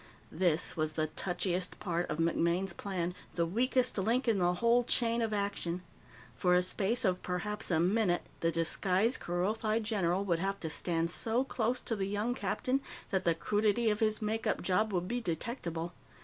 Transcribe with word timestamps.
This 0.31 0.75
was 0.75 0.93
the 0.93 1.09
touchiest 1.15 1.77
part 1.79 2.09
of 2.09 2.17
MacMaine's 2.17 2.73
plan, 2.73 3.13
the 3.35 3.45
weakest 3.45 3.99
link 3.99 4.27
in 4.27 4.39
the 4.39 4.55
whole 4.55 4.83
chain 4.83 5.21
of 5.21 5.31
action. 5.31 5.83
For 6.35 6.55
a 6.55 6.63
space 6.63 7.05
of 7.05 7.21
perhaps 7.21 7.69
a 7.69 7.79
minute, 7.79 8.23
the 8.39 8.51
disguised 8.51 9.19
Kerothi 9.19 9.79
general 9.83 10.25
would 10.25 10.39
have 10.39 10.59
to 10.61 10.71
stand 10.71 11.11
so 11.11 11.43
close 11.43 11.81
to 11.81 11.95
the 11.95 12.07
young 12.07 12.33
captain 12.33 12.81
that 13.11 13.25
the 13.25 13.35
crudity 13.35 13.91
of 13.91 13.99
his 13.99 14.23
makeup 14.23 14.63
job 14.63 14.91
would 14.91 15.07
be 15.07 15.21
detectable. 15.21 15.93